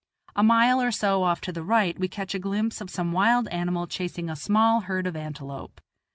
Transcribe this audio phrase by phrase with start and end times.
[0.35, 3.47] A mile or so off to the right we catch a glimpse, of some wild
[3.49, 5.79] animal chasing a small herd of antelope.